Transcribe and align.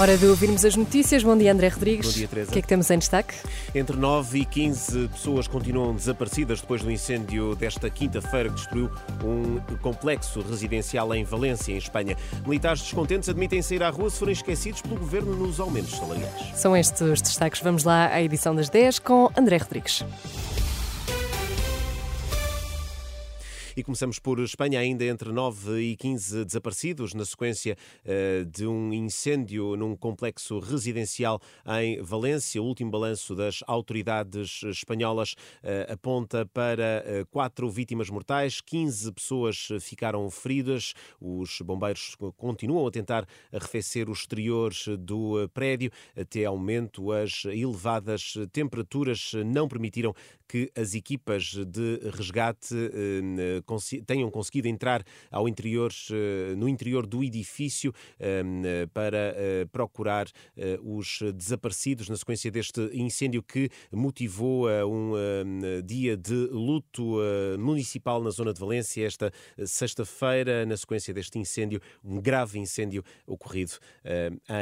Hora 0.00 0.16
de 0.16 0.24
ouvirmos 0.24 0.64
as 0.64 0.76
notícias. 0.76 1.22
Bom 1.22 1.36
dia, 1.36 1.52
André 1.52 1.68
Rodrigues. 1.68 2.06
Bom 2.06 2.12
dia, 2.14 2.26
Teresa. 2.26 2.48
O 2.48 2.52
que 2.54 2.58
é 2.60 2.62
que 2.62 2.68
temos 2.68 2.90
em 2.90 2.96
destaque? 2.96 3.34
Entre 3.74 3.94
9 3.94 4.38
e 4.38 4.44
15 4.46 5.08
pessoas 5.08 5.46
continuam 5.46 5.94
desaparecidas 5.94 6.62
depois 6.62 6.82
do 6.82 6.90
incêndio 6.90 7.54
desta 7.54 7.90
quinta-feira 7.90 8.48
que 8.48 8.54
destruiu 8.54 8.90
um 9.22 9.60
complexo 9.76 10.40
residencial 10.40 11.14
em 11.14 11.22
Valência, 11.22 11.74
em 11.74 11.76
Espanha. 11.76 12.16
Militares 12.46 12.80
descontentes 12.80 13.28
admitem 13.28 13.60
sair 13.60 13.82
à 13.82 13.90
rua 13.90 14.08
se 14.08 14.18
forem 14.18 14.32
esquecidos 14.32 14.80
pelo 14.80 14.96
governo 14.96 15.36
nos 15.36 15.60
aumentos 15.60 15.94
salariais. 15.94 16.32
São 16.54 16.74
estes 16.74 16.98
os 17.02 17.20
destaques. 17.20 17.60
Vamos 17.60 17.84
lá 17.84 18.06
à 18.06 18.22
edição 18.22 18.54
das 18.54 18.70
10 18.70 19.00
com 19.00 19.30
André 19.36 19.58
Rodrigues. 19.58 20.02
E 23.80 23.82
começamos 23.82 24.18
por 24.18 24.38
Espanha, 24.40 24.78
ainda 24.78 25.06
entre 25.06 25.32
9 25.32 25.80
e 25.80 25.96
15 25.96 26.44
desaparecidos, 26.44 27.14
na 27.14 27.24
sequência 27.24 27.78
uh, 28.04 28.44
de 28.44 28.66
um 28.66 28.92
incêndio 28.92 29.74
num 29.74 29.96
complexo 29.96 30.58
residencial 30.58 31.40
em 31.80 31.98
Valência. 32.02 32.60
O 32.60 32.66
último 32.66 32.90
balanço 32.90 33.34
das 33.34 33.64
autoridades 33.66 34.62
espanholas 34.64 35.32
uh, 35.32 35.94
aponta 35.94 36.44
para 36.44 37.02
uh, 37.22 37.26
quatro 37.30 37.70
vítimas 37.70 38.10
mortais, 38.10 38.60
15 38.60 39.12
pessoas 39.12 39.68
ficaram 39.80 40.28
feridas. 40.28 40.92
Os 41.18 41.62
bombeiros 41.62 42.14
continuam 42.36 42.86
a 42.86 42.90
tentar 42.90 43.26
arrefecer 43.50 44.10
os 44.10 44.18
exteriores 44.18 44.88
do 44.98 45.48
prédio. 45.54 45.90
Até 46.14 46.44
ao 46.44 46.58
momento, 46.58 47.12
as 47.12 47.46
elevadas 47.46 48.34
temperaturas 48.52 49.32
não 49.46 49.66
permitiram 49.66 50.14
que 50.46 50.68
as 50.76 50.94
equipas 50.94 51.54
de 51.54 52.00
resgate 52.12 52.74
tenham 54.06 54.30
conseguido 54.30 54.68
entrar 54.68 55.04
ao 55.30 55.48
interior, 55.48 55.92
eh, 56.10 56.54
no 56.56 56.68
interior 56.68 57.06
do 57.06 57.22
edifício 57.22 57.92
ehm, 58.18 58.62
para 58.92 59.34
eh, 59.36 59.66
procurar 59.70 60.26
eh, 60.56 60.78
os 60.82 61.20
desaparecidos 61.34 62.08
na 62.08 62.16
sequência 62.16 62.50
deste 62.50 62.80
incêndio 62.92 63.42
que 63.42 63.68
motivou 63.92 64.68
um 64.68 65.16
ehm, 65.16 65.82
dia 65.84 66.16
de 66.16 66.48
luto 66.50 67.18
municipal 67.58 68.22
na 68.22 68.30
zona 68.30 68.52
de 68.52 68.60
Valência 68.60 69.04
esta 69.04 69.32
sexta-feira, 69.64 70.64
na 70.66 70.76
sequência 70.76 71.12
deste 71.12 71.38
incêndio, 71.38 71.80
um 72.04 72.20
grave 72.20 72.58
incêndio 72.58 73.04
ocorrido 73.26 73.72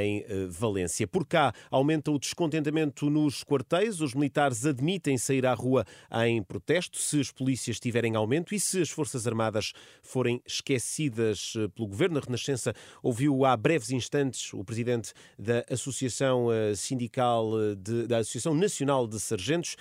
em 0.00 0.24
Valência. 0.48 1.06
Por 1.06 1.26
cá 1.26 1.52
aumenta 1.70 2.10
o 2.10 2.18
descontentamento 2.18 3.08
nos 3.10 3.42
quartéis, 3.44 4.00
os 4.00 4.14
militares 4.14 4.66
admitem 4.66 5.18
sair 5.18 5.46
à 5.46 5.54
rua 5.54 5.84
em 6.24 6.42
protesto 6.42 6.98
se 6.98 7.20
as 7.20 7.30
polícias 7.30 7.78
tiverem 7.78 8.16
aumento 8.16 8.54
e 8.54 8.60
se 8.60 8.80
as 8.80 8.90
Forças 8.96 9.26
Armadas 9.26 9.74
forem 10.02 10.40
esquecidas 10.46 11.52
eh, 11.54 11.68
pelo 11.68 11.86
governo. 11.86 12.16
A 12.16 12.22
Renascença 12.22 12.72
ouviu 13.02 13.44
há 13.44 13.54
breves 13.54 13.90
instantes 13.90 14.54
o 14.54 14.64
presidente 14.64 15.12
da 15.38 15.62
Associação 15.70 16.50
eh, 16.50 16.74
Sindical, 16.74 17.60
eh, 17.60 17.74
de, 17.74 18.06
da 18.06 18.18
Associação 18.18 18.54
Nacional 18.54 19.06
de 19.06 19.20
Sargentos, 19.20 19.76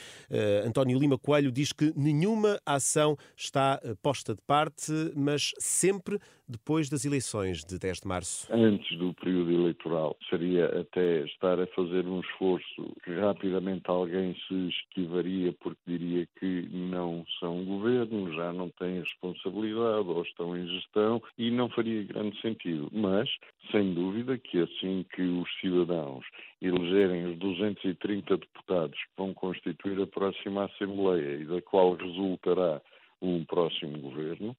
António 0.66 0.99
Lima 0.99 1.17
Coelho, 1.17 1.52
diz 1.52 1.72
que 1.72 1.94
nenhuma 1.95 2.59
ação 2.66 3.16
está 3.38 3.80
posta 4.02 4.35
de 4.35 4.41
parte, 4.41 4.91
mas 5.16 5.52
sempre 5.59 6.19
depois 6.47 6.89
das 6.89 7.05
eleições 7.05 7.63
de 7.63 7.79
10 7.79 8.02
de 8.02 8.07
março. 8.07 8.47
Antes 8.53 8.97
do 8.97 9.13
período 9.16 9.52
eleitoral, 9.52 10.16
seria 10.29 10.66
até 10.81 11.25
estar 11.25 11.59
a 11.59 11.67
fazer 11.67 12.05
um 12.05 12.19
esforço 12.19 12.94
que 13.03 13.13
rapidamente 13.19 13.83
alguém 13.85 14.35
se 14.47 14.69
esquivaria 14.69 15.53
porque 15.53 15.81
diria 15.88 16.27
que 16.39 16.69
não 16.72 17.25
são 17.39 17.66
governo, 17.66 18.33
já 18.33 18.53
não 18.53 18.69
têm 18.69 18.94
responsabilidade 19.01 20.07
ou 20.07 20.22
estão 20.23 20.57
em 20.57 20.67
gestão 20.67 21.22
e 21.38 21.51
não 21.51 21.69
faria 21.69 22.03
grande 22.03 22.39
sentido. 22.41 22.89
Mas, 22.91 23.29
sem 23.72 23.94
dúvida, 23.94 24.38
que 24.38 24.59
assim 24.59 25.06
que 25.13 25.22
os 25.22 25.50
cidadãos 25.59 26.25
elegerem 26.61 27.25
os 27.31 27.38
230 27.39 28.38
deputados 28.38 28.97
que 28.97 29.11
vão 29.17 29.34
constituir 29.34 30.01
a 30.01 30.07
próxima 30.07 30.66
Assembleia 30.66 31.35
e 31.41 31.45
da 31.45 31.61
qual 31.61 31.95
resultará 31.95 32.81
um 33.22 33.44
próximo 33.45 33.97
governo, 34.00 34.55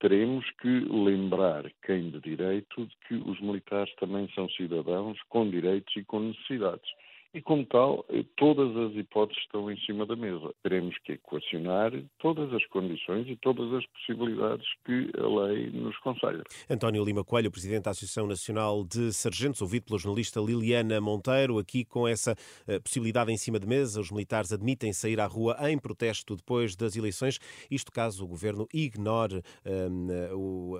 teremos 0.00 0.44
que 0.60 0.68
lembrar 0.68 1.70
quem 1.84 2.10
de 2.10 2.20
direito 2.20 2.86
de 2.86 2.96
que 3.08 3.14
os 3.14 3.40
militares 3.40 3.94
também 3.96 4.28
são 4.34 4.48
cidadãos 4.50 5.18
com 5.28 5.48
direitos 5.48 5.94
e 5.96 6.04
com 6.04 6.20
necessidades 6.20 6.88
e, 7.36 7.42
como 7.42 7.66
tal, 7.66 8.02
eh, 8.08 8.24
todas 8.34 8.74
as 8.74 8.96
hipóteses 8.96 9.42
estão 9.42 9.70
em 9.70 9.78
cima 9.80 10.06
da 10.06 10.16
mesa. 10.16 10.54
Teremos 10.62 10.96
que 11.04 11.12
equacionar 11.12 11.92
todas 12.18 12.50
as 12.54 12.64
condições 12.68 13.28
e 13.28 13.36
todas 13.36 13.70
as 13.74 13.84
possibilidades 13.88 14.66
que 14.86 15.10
a 15.18 15.26
lei 15.26 15.70
nos 15.70 15.94
conselha. 15.98 16.42
António 16.70 17.04
Lima 17.04 17.22
Coelho, 17.22 17.50
Presidente 17.50 17.84
da 17.84 17.90
Associação 17.90 18.26
Nacional 18.26 18.82
de 18.84 19.12
Sargentos, 19.12 19.60
ouvido 19.60 19.84
pela 19.84 19.98
jornalista 19.98 20.40
Liliana 20.40 20.98
Monteiro, 20.98 21.58
aqui 21.58 21.84
com 21.84 22.08
essa 22.08 22.32
uh, 22.32 22.80
possibilidade 22.80 23.30
em 23.30 23.36
cima 23.36 23.58
da 23.58 23.66
mesa. 23.66 24.00
Os 24.00 24.10
militares 24.10 24.50
admitem 24.50 24.94
sair 24.94 25.20
à 25.20 25.26
rua 25.26 25.58
em 25.70 25.78
protesto 25.78 26.36
depois 26.36 26.74
das 26.74 26.96
eleições, 26.96 27.38
isto 27.70 27.92
caso 27.92 28.24
o 28.24 28.26
governo 28.26 28.66
ignore 28.72 29.42
uh, 29.66 30.76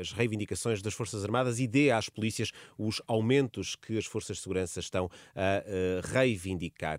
as 0.00 0.10
reivindicações 0.12 0.80
das 0.80 0.94
Forças 0.94 1.22
Armadas 1.22 1.60
e 1.60 1.66
dê 1.68 1.90
às 1.90 2.08
polícias 2.08 2.50
os 2.78 3.02
aumentos 3.06 3.76
que 3.76 3.98
as 3.98 4.06
Forças 4.06 4.38
de 4.38 4.42
Segurança 4.42 4.80
estão 4.80 5.10
a 5.36 5.81
reivindicar. 6.02 6.98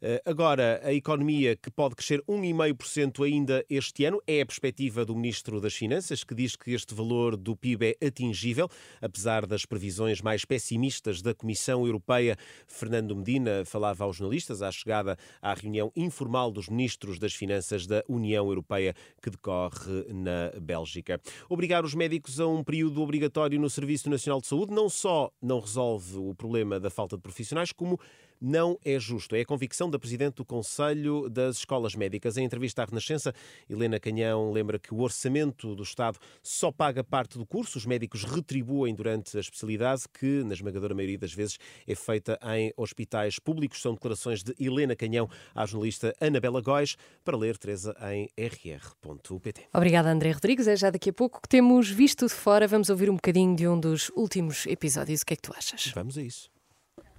Eh, 0.00 0.22
agora, 0.24 0.80
a 0.84 0.92
economia 0.92 1.56
que 1.56 1.70
pode 1.70 1.96
crescer 1.96 2.22
1,5% 2.28 3.24
ainda 3.24 3.64
este 3.68 4.04
ano 4.04 4.22
é 4.28 4.40
a 4.40 4.46
perspectiva 4.46 5.04
do 5.04 5.14
Ministro 5.14 5.60
das 5.60 5.74
Finanças, 5.74 6.22
que 6.22 6.36
diz 6.36 6.54
que 6.54 6.72
este 6.72 6.94
valor 6.94 7.36
do 7.36 7.56
PIB 7.56 7.96
é 8.00 8.06
atingível, 8.06 8.68
apesar 9.02 9.44
das 9.44 9.66
previsões 9.66 10.22
mais 10.22 10.44
pessimistas 10.44 11.20
da 11.20 11.34
Comissão 11.34 11.84
Europeia. 11.84 12.36
Fernando 12.68 13.16
Medina 13.16 13.64
falava 13.64 14.04
aos 14.04 14.16
jornalistas 14.16 14.62
à 14.62 14.70
chegada 14.70 15.18
à 15.42 15.52
reunião 15.52 15.90
informal 15.96 16.52
dos 16.52 16.68
ministros 16.68 17.18
das 17.18 17.34
Finanças 17.34 17.84
da 17.84 18.04
União 18.08 18.46
Europeia 18.46 18.94
que 19.20 19.30
decorre 19.30 20.04
na 20.12 20.52
Bélgica. 20.60 21.20
Obrigar 21.48 21.84
os 21.84 21.94
médicos 21.94 22.38
a 22.38 22.46
um 22.46 22.62
período 22.62 23.02
obrigatório 23.02 23.58
no 23.58 23.68
Serviço 23.68 24.08
Nacional 24.08 24.40
de 24.40 24.46
Saúde 24.46 24.72
não 24.72 24.88
só 24.88 25.32
não 25.42 25.58
resolve 25.58 26.18
o 26.18 26.36
problema 26.36 26.78
da 26.78 26.88
falta 26.88 27.16
de 27.16 27.22
profissionais, 27.22 27.72
como 27.72 27.98
não 28.40 28.78
é 28.84 28.98
justo. 28.98 29.34
É 29.34 29.40
a 29.40 29.44
convicção 29.44 29.90
da 29.90 29.98
Presidente 29.98 30.36
do 30.36 30.44
Conselho 30.44 31.28
das 31.28 31.58
Escolas 31.58 31.94
Médicas. 31.94 32.36
Em 32.36 32.44
entrevista 32.44 32.82
à 32.82 32.84
Renascença, 32.84 33.34
Helena 33.68 33.98
Canhão 33.98 34.52
lembra 34.52 34.78
que 34.78 34.94
o 34.94 35.00
orçamento 35.00 35.74
do 35.74 35.82
Estado 35.82 36.18
só 36.42 36.70
paga 36.70 37.02
parte 37.02 37.38
do 37.38 37.46
curso. 37.46 37.78
Os 37.78 37.86
médicos 37.86 38.24
retribuem 38.24 38.94
durante 38.94 39.36
a 39.36 39.40
especialidade, 39.40 40.04
que, 40.12 40.42
na 40.44 40.54
esmagadora 40.54 40.94
maioria 40.94 41.18
das 41.18 41.32
vezes, 41.32 41.58
é 41.86 41.94
feita 41.94 42.38
em 42.56 42.72
hospitais 42.76 43.38
públicos. 43.38 43.80
São 43.82 43.94
declarações 43.94 44.42
de 44.42 44.54
Helena 44.58 44.94
Canhão 44.94 45.28
à 45.54 45.66
jornalista 45.66 46.14
Anabela 46.20 46.60
Góis, 46.60 46.96
para 47.24 47.36
ler, 47.36 47.58
Teresa, 47.58 47.94
em 48.12 48.28
rr.pt. 48.38 49.68
Obrigada, 49.74 50.10
André 50.10 50.30
Rodrigues. 50.32 50.68
É 50.68 50.76
já 50.76 50.90
daqui 50.90 51.10
a 51.10 51.12
pouco 51.12 51.40
que 51.42 51.48
temos 51.48 51.90
visto 51.90 52.26
de 52.26 52.32
fora. 52.32 52.66
Vamos 52.66 52.88
ouvir 52.88 53.10
um 53.10 53.14
bocadinho 53.14 53.54
de 53.56 53.66
um 53.66 53.78
dos 53.78 54.10
últimos 54.10 54.66
episódios. 54.66 55.22
O 55.22 55.26
que 55.26 55.34
é 55.34 55.36
que 55.36 55.42
tu 55.42 55.52
achas? 55.56 55.92
Vamos 55.94 56.16
a 56.16 56.22
isso. 56.22 56.50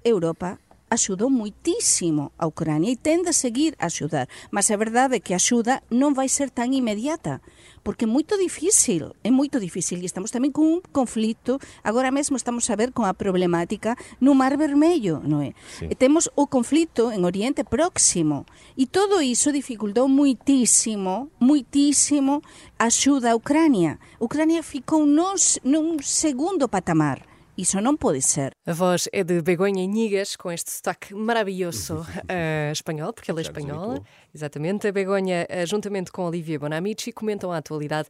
Europa 0.04 0.58
axudou 0.90 1.30
muitísimo 1.30 2.32
a 2.38 2.48
Ucrania 2.48 2.92
e 2.92 2.98
tende 2.98 3.30
a 3.30 3.34
seguir 3.34 3.76
a 3.80 3.86
axudar. 3.86 4.28
Mas 4.52 4.70
é 4.70 4.78
verdade 4.78 5.20
que 5.20 5.34
a 5.34 5.38
axuda 5.38 5.84
non 5.94 6.18
vai 6.18 6.28
ser 6.28 6.50
tan 6.50 6.74
inmediata, 6.74 7.42
porque 7.86 8.04
é 8.04 8.10
moito 8.10 8.36
difícil, 8.36 9.14
é 9.24 9.30
moito 9.30 9.62
difícil. 9.62 10.02
E 10.02 10.10
estamos 10.10 10.34
tamén 10.34 10.50
con 10.50 10.66
un 10.66 10.82
conflito, 10.82 11.62
agora 11.86 12.10
mesmo 12.10 12.36
estamos 12.36 12.66
a 12.74 12.76
ver 12.76 12.92
con 12.92 13.06
a 13.06 13.14
problemática 13.14 13.94
no 14.18 14.34
Mar 14.34 14.58
Vermello, 14.58 15.22
non 15.22 15.46
é? 15.46 15.54
Sí. 15.78 15.86
E 15.86 15.94
temos 15.94 16.34
o 16.34 16.50
conflito 16.50 17.14
en 17.14 17.22
Oriente 17.24 17.62
Próximo. 17.62 18.50
E 18.74 18.90
todo 18.90 19.22
iso 19.22 19.54
dificultou 19.54 20.10
muitísimo, 20.10 21.30
muitísimo 21.38 22.42
a 22.82 22.90
axuda 22.90 23.32
a 23.32 23.38
Ucrania. 23.38 24.02
Ucrania 24.18 24.66
ficou 24.66 25.06
nos, 25.06 25.62
nun 25.62 26.02
segundo 26.02 26.66
patamar. 26.66 27.29
Isso 27.60 27.82
não 27.82 27.98
pode 27.98 28.22
ser. 28.22 28.54
A 28.66 28.72
voz 28.72 29.10
é 29.12 29.22
de 29.22 29.42
Begonha 29.42 29.84
Inigas, 29.84 30.38
com 30.38 30.50
este 30.50 30.72
sotaque 30.72 31.14
maravilhoso 31.14 31.96
uh, 31.96 32.72
espanhol, 32.72 33.12
porque 33.12 33.30
ela 33.30 33.42
é 33.42 33.44
espanhola. 33.44 34.02
Exatamente. 34.34 34.88
A 34.88 34.94
Begonha, 34.94 35.46
uh, 35.46 35.66
juntamente 35.68 36.10
com 36.10 36.24
Olivia 36.24 36.58
Bonamici, 36.58 37.12
comentam 37.12 37.52
a 37.52 37.58
atualidade 37.58 38.08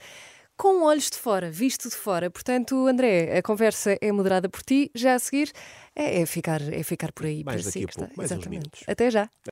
com 0.55 0.83
olhos 0.83 1.09
de 1.09 1.17
fora, 1.17 1.49
visto 1.49 1.89
de 1.89 1.95
fora. 1.95 2.29
Portanto, 2.29 2.85
André, 2.85 3.39
a 3.39 3.41
conversa 3.41 3.97
é 3.99 4.11
moderada 4.11 4.47
por 4.47 4.61
ti. 4.61 4.91
Já 4.93 5.15
a 5.15 5.19
seguir 5.19 5.51
é, 5.95 6.21
é 6.21 6.25
ficar, 6.27 6.61
é 6.61 6.83
ficar 6.83 7.11
por 7.11 7.25
aí. 7.25 7.43
Mais 7.43 7.65
daqui 7.65 7.85
a 7.85 7.87
pouco, 7.87 8.13
mais 8.17 8.31
Exatamente. 8.31 8.83
Até 8.85 9.09
já. 9.09 9.29